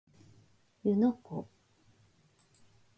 [0.81, 1.47] 湯ノ湖